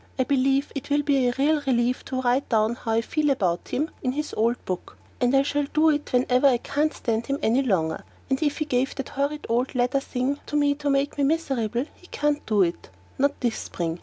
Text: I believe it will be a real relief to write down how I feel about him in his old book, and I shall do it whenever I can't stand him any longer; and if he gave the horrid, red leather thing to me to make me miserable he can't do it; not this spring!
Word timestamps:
I 0.17 0.23
believe 0.23 0.71
it 0.73 0.89
will 0.89 1.03
be 1.03 1.27
a 1.27 1.33
real 1.37 1.61
relief 1.67 2.03
to 2.05 2.21
write 2.23 2.49
down 2.49 2.73
how 2.73 2.93
I 2.93 3.01
feel 3.01 3.29
about 3.29 3.67
him 3.67 3.91
in 4.01 4.13
his 4.13 4.33
old 4.35 4.57
book, 4.65 4.97
and 5.19 5.35
I 5.35 5.43
shall 5.43 5.65
do 5.75 5.91
it 5.91 6.11
whenever 6.11 6.47
I 6.47 6.57
can't 6.57 6.91
stand 6.91 7.27
him 7.27 7.37
any 7.43 7.61
longer; 7.61 8.03
and 8.27 8.41
if 8.41 8.57
he 8.57 8.65
gave 8.65 8.95
the 8.95 9.07
horrid, 9.07 9.45
red 9.47 9.75
leather 9.75 9.99
thing 9.99 10.39
to 10.47 10.55
me 10.55 10.73
to 10.73 10.89
make 10.89 11.19
me 11.19 11.23
miserable 11.23 11.85
he 11.93 12.07
can't 12.07 12.43
do 12.47 12.63
it; 12.63 12.89
not 13.19 13.39
this 13.41 13.57
spring! 13.59 13.99